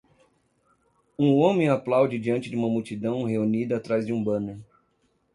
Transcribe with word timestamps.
Um 1.19 1.35
homem 1.35 1.69
aplaude 1.69 2.17
diante 2.17 2.49
de 2.49 2.55
uma 2.55 2.67
multidão 2.67 3.23
reunida 3.23 3.77
atrás 3.77 4.03
de 4.03 4.11
um 4.11 4.23
banner. 4.23 4.57